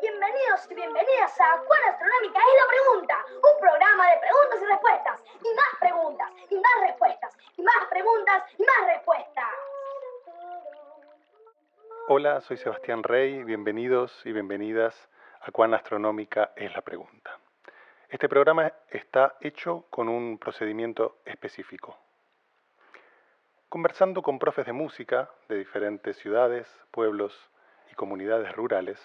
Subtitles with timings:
[0.00, 5.20] Bienvenidos y bienvenidas a Cuán Astronómica es la Pregunta, un programa de preguntas y respuestas,
[5.40, 9.48] y más preguntas, y más respuestas, y más preguntas, y más respuestas.
[12.14, 15.08] Hola, soy Sebastián Rey, bienvenidos y bienvenidas
[15.40, 17.38] a Cuán Astronómica es la Pregunta.
[18.06, 21.96] Este programa está hecho con un procedimiento específico.
[23.70, 27.48] Conversando con profes de música de diferentes ciudades, pueblos
[27.90, 29.00] y comunidades rurales,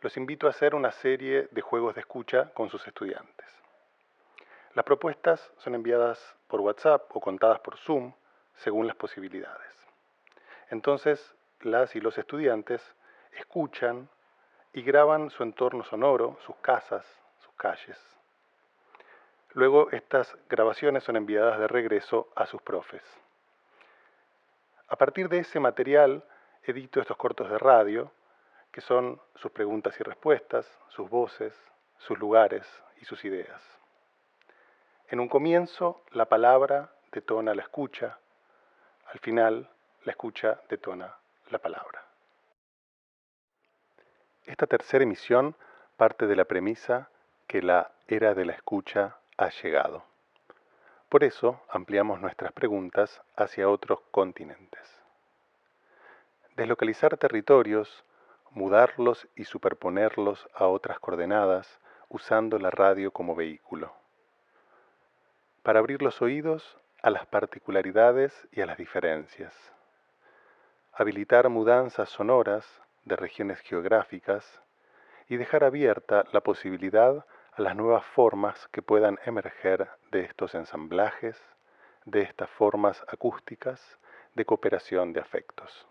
[0.00, 3.46] los invito a hacer una serie de juegos de escucha con sus estudiantes.
[4.74, 8.12] Las propuestas son enviadas por WhatsApp o contadas por Zoom
[8.56, 9.70] según las posibilidades.
[10.70, 12.82] Entonces, las y los estudiantes
[13.32, 14.08] escuchan
[14.72, 17.04] y graban su entorno sonoro, sus casas,
[17.44, 17.98] sus calles.
[19.54, 23.02] Luego estas grabaciones son enviadas de regreso a sus profes.
[24.88, 26.24] A partir de ese material
[26.62, 28.10] edito estos cortos de radio
[28.70, 31.54] que son sus preguntas y respuestas, sus voces,
[31.98, 32.66] sus lugares
[33.00, 33.60] y sus ideas.
[35.08, 38.18] En un comienzo, la palabra detona la escucha,
[39.12, 39.68] al final,
[40.04, 41.14] la escucha detona
[41.52, 42.04] la palabra.
[44.46, 45.54] Esta tercera emisión
[45.96, 47.10] parte de la premisa
[47.46, 50.04] que la era de la escucha ha llegado.
[51.08, 54.80] Por eso ampliamos nuestras preguntas hacia otros continentes.
[56.56, 58.04] Deslocalizar territorios
[58.54, 63.92] mudarlos y superponerlos a otras coordenadas usando la radio como vehículo.
[65.62, 69.54] Para abrir los oídos a las particularidades y a las diferencias.
[70.94, 72.66] Habilitar mudanzas sonoras
[73.04, 74.60] de regiones geográficas
[75.26, 81.40] y dejar abierta la posibilidad a las nuevas formas que puedan emerger de estos ensamblajes,
[82.04, 83.98] de estas formas acústicas
[84.34, 85.86] de cooperación de afectos.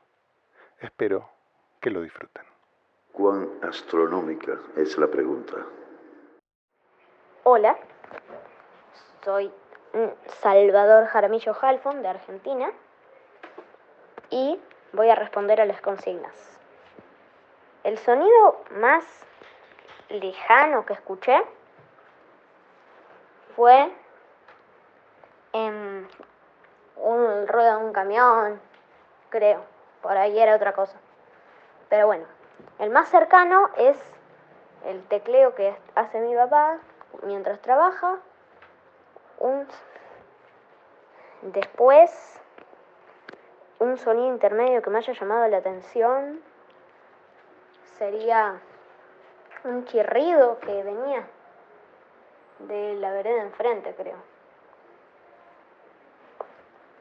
[0.79, 1.29] Espero
[1.79, 2.43] que lo disfruten.
[3.11, 5.65] ¿Cuán astronómica es la pregunta?
[7.43, 7.75] Hola,
[9.25, 9.51] soy
[10.41, 12.71] Salvador Jaramillo Halfon de Argentina
[14.29, 14.59] y
[14.93, 16.33] voy a responder a las consignas.
[17.83, 19.03] El sonido más
[20.09, 21.41] lejano que escuché
[23.55, 23.91] fue
[25.53, 26.07] en
[26.95, 28.61] un ruedo de un camión,
[29.29, 29.63] creo.
[30.01, 30.97] Por ahí era otra cosa.
[31.89, 32.25] Pero bueno,
[32.79, 33.97] el más cercano es
[34.85, 36.79] el tecleo que hace mi papá
[37.23, 38.19] mientras trabaja.
[41.41, 42.40] Después,
[43.81, 46.39] un sonido intermedio que me haya llamado la atención
[47.97, 48.61] sería
[49.63, 51.27] un chirrido que venía
[52.59, 54.17] de la vereda enfrente, creo.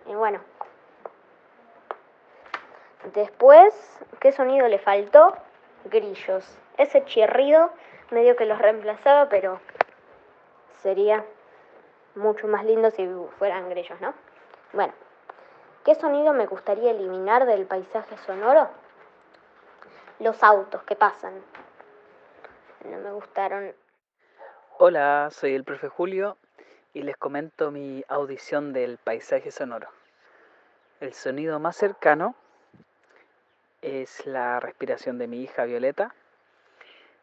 [0.06, 0.40] Y bueno,
[3.12, 3.74] después,
[4.18, 5.36] ¿qué sonido le faltó?
[5.84, 6.58] grillos.
[6.78, 7.70] Ese chirrido
[8.10, 9.60] medio que los reemplazaba, pero
[10.82, 11.26] sería
[12.14, 13.06] mucho más lindo si
[13.38, 14.14] fueran grillos, ¿no?
[14.72, 14.94] Bueno,
[15.90, 18.70] ¿qué sonido me gustaría eliminar del paisaje sonoro?
[20.20, 21.34] Los autos que pasan.
[22.84, 23.74] No me gustaron.
[24.78, 26.36] Hola, soy el profe Julio
[26.94, 29.88] y les comento mi audición del paisaje sonoro.
[31.00, 32.36] El sonido más cercano
[33.82, 36.14] es la respiración de mi hija Violeta.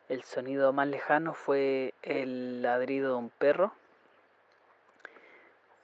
[0.10, 3.72] El sonido más lejano fue el ladrido de un perro.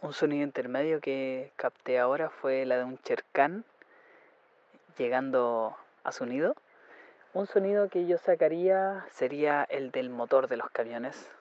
[0.04, 3.64] Un sonido intermedio que capté ahora fue la de un chercán
[4.98, 6.58] llegando a su nido.
[7.34, 11.32] Un sonido que yo sacaría sería el del motor de los camiones.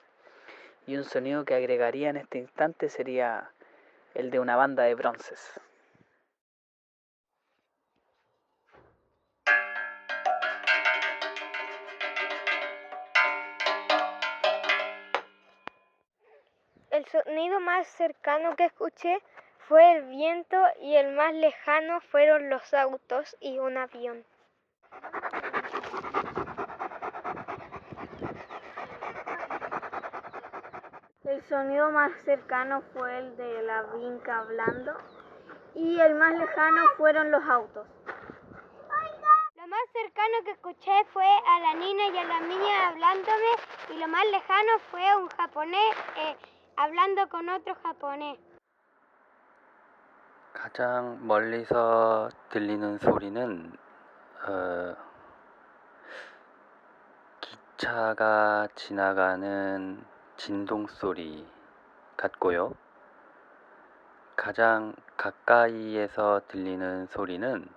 [0.87, 3.51] Y un sonido que agregaría en este instante sería
[4.13, 5.59] el de una banda de bronces.
[17.33, 19.19] Sonido más cercano que escuché
[19.67, 24.23] fue el viento y el más lejano fueron los autos y un avión.
[31.23, 34.93] El sonido más cercano fue el de la vinca hablando
[35.73, 37.87] y el más lejano fueron los autos.
[39.55, 43.51] Lo más cercano que escuché fue a la niña y a la niña hablándome
[43.89, 46.37] y lo más lejano fue un japonés eh,
[46.75, 48.39] hablando con otro japonés.
[50.53, 53.73] 가장 멀리서 들리는 소리는
[54.47, 54.95] 어,
[57.41, 60.05] 기차가 지나가는
[60.37, 61.47] 진동 소리
[62.17, 62.75] 같고요.
[64.35, 67.67] 가장 가까이에서 들리는 소리는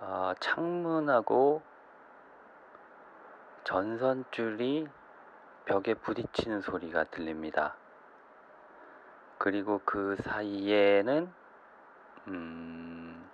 [0.00, 1.62] 어, 창문하고
[3.64, 4.88] 전선줄이
[5.69, 7.75] 벽에 부딪히는 소리가 들립니다.
[9.37, 11.31] 그리고 그 사이에는
[12.27, 13.29] 음,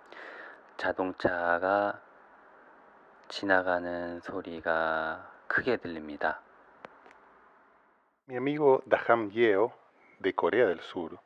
[0.77, 2.00] 자동차가
[3.27, 6.42] 지나가는 소리가 크게 들립니다.
[8.27, 9.74] Mi amigo Daham Yeo,
[10.19, 11.19] de Corea del Sur,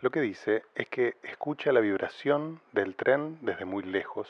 [0.00, 4.28] lo que dice es que escucha la vibración del tren desde muy lejos.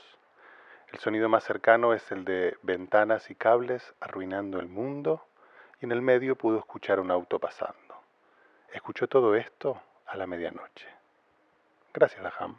[0.93, 5.25] El sonido más cercano es el de ventanas y cables arruinando el mundo
[5.86, 7.96] y en el medio pudo escuchar un auto pasando.
[8.74, 10.88] Escuchó todo esto a la medianoche.
[11.94, 12.58] Gracias, Daham.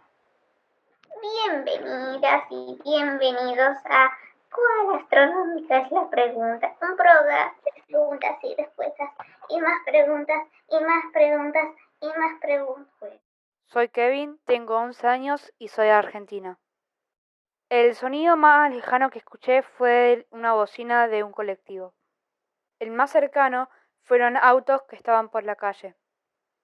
[1.20, 4.12] Bienvenidas y bienvenidos a
[4.54, 6.76] ¿Cuál astronómica es la pregunta?
[6.80, 9.10] Un programa de preguntas y respuestas
[9.48, 11.64] y más preguntas y más preguntas
[12.00, 13.20] y más preguntas.
[13.64, 16.60] Soy Kevin, tengo 11 años y soy de Argentina.
[17.70, 21.92] El sonido más lejano que escuché fue una bocina de un colectivo.
[22.78, 23.70] El más cercano
[24.02, 25.94] fueron autos que estaban por la calle.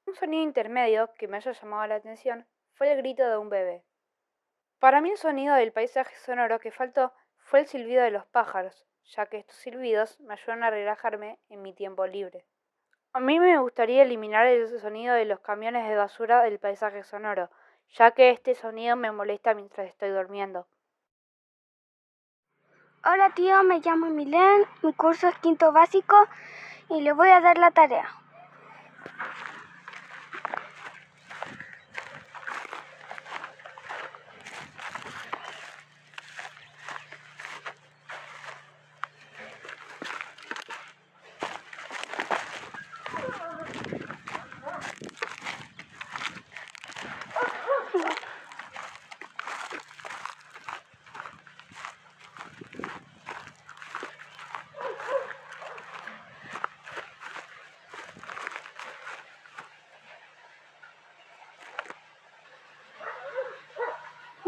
[0.06, 3.82] Un sonido intermedio que me haya llamado la atención fue el grito de un bebé.
[4.79, 8.85] Para mí el sonido del paisaje sonoro que faltó fue el silbido de los pájaros,
[9.05, 12.44] ya que estos silbidos me ayudan a relajarme en mi tiempo libre.
[13.15, 17.50] A mí me gustaría eliminar el sonido de los camiones de basura del paisaje sonoro,
[17.91, 20.67] ya que este sonido me molesta mientras estoy durmiendo.
[23.04, 26.14] Hola tío, me llamo Milén, mi curso es quinto básico
[26.88, 28.08] y le voy a dar la tarea.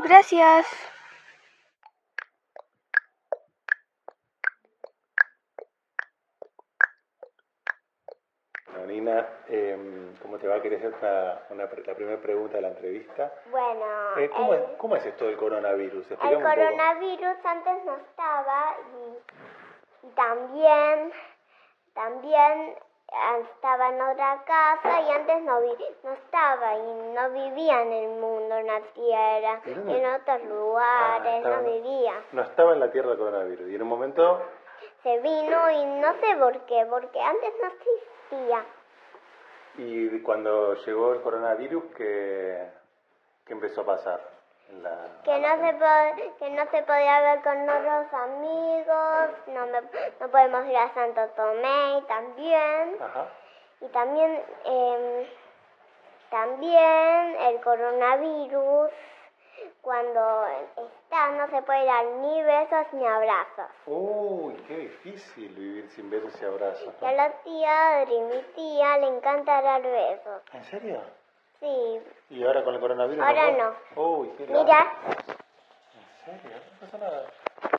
[0.04, 0.66] Gracias.
[8.66, 10.60] Bueno, Nina, em, ¿cómo te va?
[10.60, 13.32] ¿Querés hacer una, una la primera pregunta de la entrevista?
[13.50, 13.84] Bueno,
[14.16, 16.06] Eh, ¿cómo, el, es, ¿Cómo es esto del coronavirus?
[16.06, 16.54] el Explícame un poco.
[16.54, 18.76] coronavirus antes no estaba
[20.02, 21.12] y, y también,
[21.92, 22.74] también
[23.40, 25.68] estaba en otra casa y antes no, vi,
[26.02, 31.56] no estaba y no vivía en el mundo, en la tierra, en otros lugares, estaba-
[31.58, 32.24] no vivía.
[32.32, 34.42] No estaba en la Tierra el coronavirus y en un momento
[35.02, 38.64] Se vino y no sé por qué, porque antes no existía.
[39.76, 42.70] Y cuando llegó el coronavirus, ¿qué,
[43.46, 44.33] qué empezó a pasar?
[44.82, 49.80] La, que no se po- que no se podía ver con otros amigos, no, me,
[50.20, 52.96] no podemos ir a Santo Tomé también.
[53.00, 53.26] Ajá.
[53.80, 55.26] Y también, em,
[56.30, 58.90] también el coronavirus,
[59.80, 63.70] cuando está, no se puede dar ni besos ni abrazos.
[63.86, 66.94] Uy, qué difícil vivir sin besos y abrazos.
[67.00, 70.42] Y a la tía, Adri, mi tía, le encanta dar besos.
[70.52, 71.00] ¿En serio?
[71.64, 73.24] Sí, ¿Y ahora con el coronavirus?
[73.24, 74.06] Ahora puede?
[74.06, 74.60] Uy, qué mira,
[76.26, 76.58] ¿En serio?
[76.72, 77.24] No pasa nada.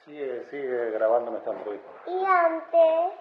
[0.05, 1.87] Sigue, sigue grabándome esta entrevista.
[2.07, 3.13] Y antes,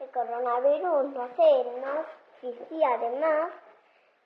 [0.00, 2.04] el coronavirus, no sé, no
[2.42, 3.52] existía además,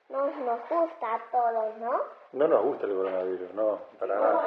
[0.09, 2.01] nos, nos gusta a todos, ¿no?
[2.33, 4.43] No nos gusta el coronavirus, no, para nada.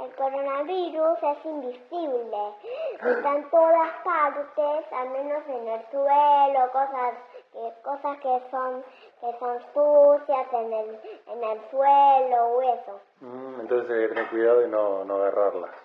[0.00, 2.54] El coronavirus es invisible,
[2.94, 7.14] está en todas partes, al menos en el suelo, cosas
[7.52, 8.84] que, cosas que son
[9.20, 13.00] que son sucias en el, en el suelo o eso.
[13.20, 15.76] Mm, entonces hay que tener cuidado y no, no agarrarlas.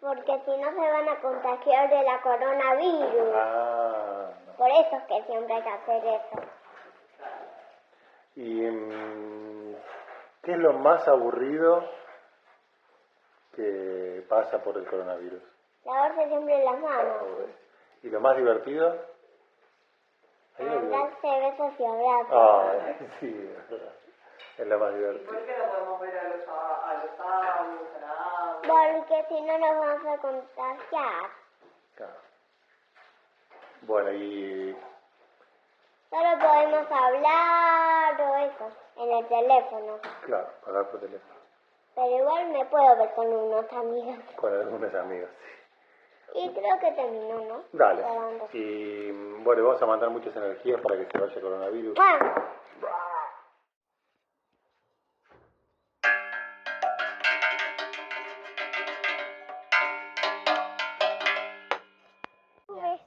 [0.00, 3.32] Porque si no se van a contagiar de la coronavirus.
[3.34, 6.42] Ah, Por eso es que siempre hay que hacer eso.
[8.36, 9.76] ¿Y mm,
[10.42, 11.84] qué es lo más aburrido
[13.54, 15.42] que pasa por el coronavirus?
[15.84, 17.22] Lavarse siempre las manos.
[18.02, 19.15] ¿Y lo más divertido?
[20.58, 22.28] Hay algo- Darse besos y abrazos.
[22.32, 22.72] Ah,
[23.20, 23.92] sí, es verdad.
[24.58, 25.32] Es lo más divertido.
[28.62, 31.30] Porque si no nos vamos a contagiar.
[31.96, 32.14] Claro.
[33.82, 34.76] Bueno, y
[36.10, 39.98] Solo podemos hablar o eso, en el teléfono.
[40.24, 41.34] Claro, hablar por teléfono.
[41.94, 44.18] Pero igual me puedo ver con unos amigos.
[44.36, 45.30] Con algunas amigas.
[46.34, 47.62] Y creo que terminó, ¿no?
[47.72, 48.04] Dale.
[48.52, 49.10] Y
[49.42, 51.94] bueno, vamos a mandar muchas energías para que se vaya el coronavirus.
[51.94, 52.34] Bueno,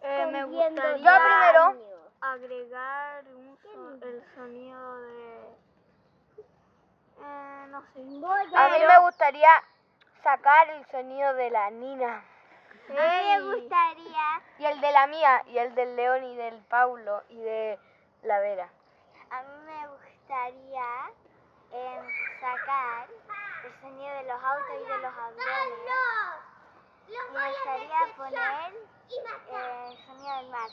[0.02, 1.76] Eh, me gustaría Yo primero.
[2.22, 5.56] agregar un so- el sonido de...
[7.22, 8.00] Eh, no sé.
[8.56, 9.50] A mí me gustaría
[10.24, 12.24] sacar el sonido de la Nina.
[12.98, 16.58] A mí me gustaría, Y el de la mía, y el del León y del
[16.66, 17.80] Paulo y de
[18.24, 18.70] la Vera.
[19.30, 21.12] a mí me gustaría
[21.72, 22.06] em,
[22.42, 23.08] sacar
[23.66, 25.80] el sonido de los autos y de los aviones.
[27.08, 30.70] Y me gustaría poner eh, el sonido del mar.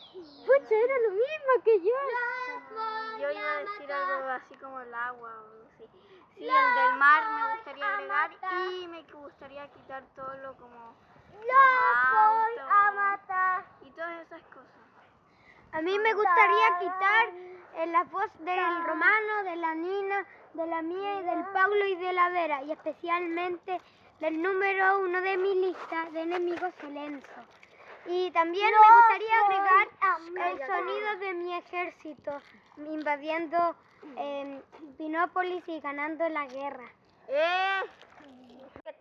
[0.47, 3.19] Pucha, era lo mismo que yo.
[3.21, 5.89] Yo iba a decir algo así como el agua o algo así.
[6.35, 8.31] Sí, el del mar me gustaría agregar
[8.71, 10.95] y me gustaría quitar todo lo como
[11.41, 14.67] los autos y todas esas cosas.
[15.73, 17.29] A mí me gustaría quitar
[17.77, 21.97] eh, la voz del Romano, de la Nina, de la mía y del Paulo y
[21.97, 23.81] de la Vera, y especialmente
[24.21, 27.43] del número uno de mi lista de enemigos, Silencio.
[28.07, 32.41] Y también me gustaría agregar el sonido de mi ejército
[32.77, 33.77] invadiendo
[34.17, 34.63] eh,
[34.97, 36.89] Pinópolis y ganando la guerra.
[37.29, 37.83] Eh,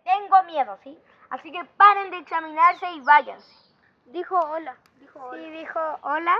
[0.04, 0.98] tengo miedo, ¿sí?
[1.30, 3.54] Así que paren de examinarse y váyanse.
[4.06, 4.76] Dijo hola.
[5.00, 6.36] Dijo Sí, dijo hola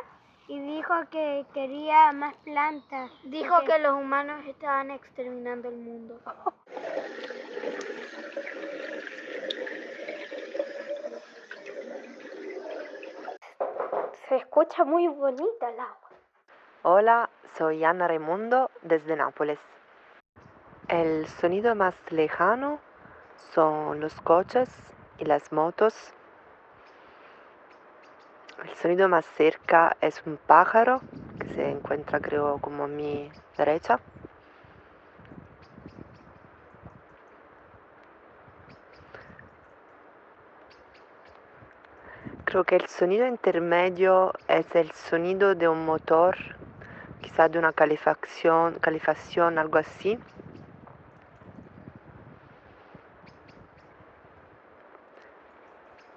[0.49, 3.11] y dijo que quería más plantas.
[3.25, 6.21] Dijo que los humanos estaban exterminando el mundo.
[14.29, 16.11] Se escucha muy bonita el agua.
[16.83, 19.59] Hola, soy Ana Raimundo desde Nápoles.
[20.89, 22.81] El sonido más lejano
[23.55, 24.69] son los coches
[25.19, 25.95] y las motos.
[28.65, 31.01] El sonido más cerca es un pájaro
[31.39, 34.01] que se encuentra creo como a mi derecha.
[42.45, 46.37] Creo que el sonido intermedio es el sonido de un motor,
[47.21, 50.19] quizá de una calefacción, calefacción, algo así.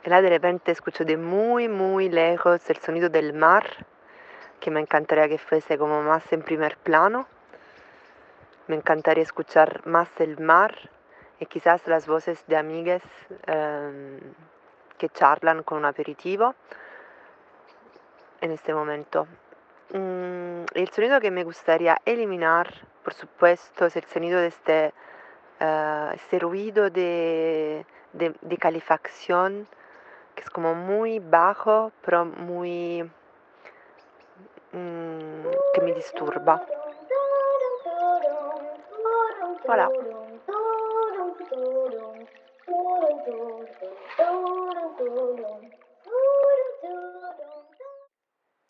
[0.05, 3.85] Là de repente escucho de muy, muy lejos el sonido del mar,
[4.61, 7.27] que me encantaría que fuese como más en primer plano.
[8.67, 10.89] Me encantaría escuchar más el mar
[11.41, 13.01] y quizás las voces de amigas
[13.45, 14.19] em,
[14.97, 16.55] que charlan con un aperitivo
[18.39, 19.27] en este momento.
[19.91, 24.93] Mm, el sonido que me gustaría eliminar, por supuesto, es el sonido de este,
[25.59, 29.67] eh, este ruido de, de, de calefacción,
[30.39, 33.03] es como muy bajo, pero muy...
[34.71, 36.65] mm, que me disturba.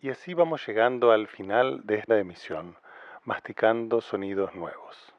[0.02, 2.78] Y así vamos llegando al final de esta emisión,
[3.26, 5.14] masticando sonidos nuevos.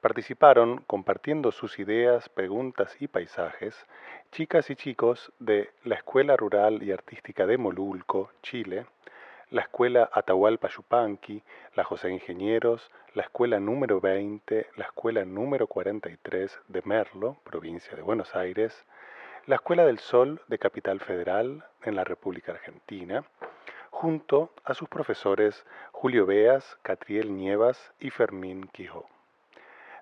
[0.00, 3.84] Participaron, compartiendo sus ideas, preguntas y paisajes,
[4.30, 8.86] chicas y chicos de la Escuela Rural y Artística de Molulco, Chile,
[9.50, 11.42] la Escuela Atahualpa Yupanqui,
[11.74, 18.02] la José Ingenieros, la Escuela número 20, la Escuela número 43 de Merlo, provincia de
[18.02, 18.84] Buenos Aires,
[19.46, 23.24] la Escuela del Sol de Capital Federal en la República Argentina,
[23.90, 29.17] junto a sus profesores Julio Beas, Catriel Nievas y Fermín Quijó.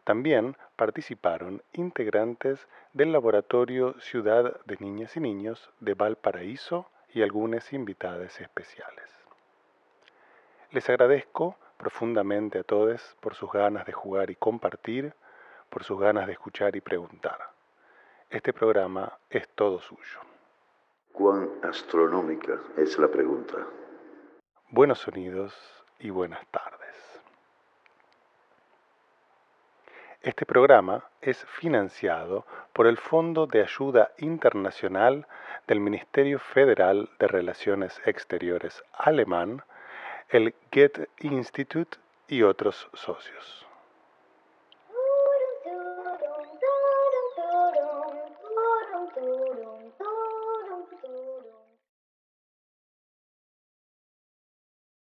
[0.07, 8.41] También participaron integrantes del Laboratorio Ciudad de Niñas y Niños de Valparaíso y algunas invitadas
[8.41, 9.11] especiales.
[10.71, 15.13] Les agradezco profundamente a todos por sus ganas de jugar y compartir,
[15.71, 17.41] por sus ganas de escuchar y preguntar.
[18.31, 20.21] Este programa es todo suyo.
[21.11, 23.57] ¿Cuán astronómica es la pregunta?
[24.71, 25.53] Buenos sonidos
[25.99, 26.86] y buenas tardes.
[30.27, 35.25] Este programa es financiado por el Fondo de Ayuda Internacional
[35.69, 39.63] del Ministerio Federal de Relaciones Exteriores alemán,
[40.29, 41.95] el Goethe Institut
[42.27, 43.66] y otros socios.